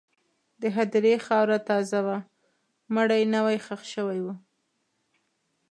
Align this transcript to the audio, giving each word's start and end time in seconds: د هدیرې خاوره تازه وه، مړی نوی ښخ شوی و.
د 0.61 0.63
هدیرې 0.75 1.15
خاوره 1.25 1.57
تازه 1.69 1.99
وه، 2.05 2.17
مړی 2.95 3.23
نوی 3.35 3.57
ښخ 3.65 3.81
شوی 3.93 4.19
و. 4.25 4.27